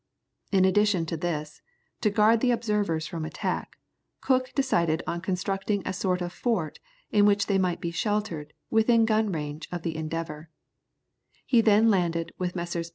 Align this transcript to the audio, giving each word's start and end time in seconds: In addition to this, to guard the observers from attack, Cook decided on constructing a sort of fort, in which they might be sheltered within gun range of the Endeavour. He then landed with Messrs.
In 0.51 0.65
addition 0.65 1.05
to 1.05 1.15
this, 1.15 1.61
to 2.01 2.09
guard 2.09 2.39
the 2.39 2.49
observers 2.49 3.05
from 3.05 3.23
attack, 3.23 3.77
Cook 4.19 4.51
decided 4.55 5.03
on 5.05 5.21
constructing 5.21 5.83
a 5.85 5.93
sort 5.93 6.23
of 6.23 6.33
fort, 6.33 6.79
in 7.11 7.27
which 7.27 7.45
they 7.45 7.59
might 7.59 7.79
be 7.79 7.91
sheltered 7.91 8.53
within 8.71 9.05
gun 9.05 9.31
range 9.31 9.67
of 9.71 9.83
the 9.83 9.95
Endeavour. 9.95 10.49
He 11.45 11.61
then 11.61 11.91
landed 11.91 12.31
with 12.39 12.55
Messrs. 12.55 12.89